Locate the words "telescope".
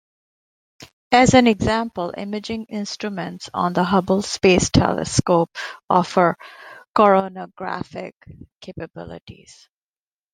4.71-5.55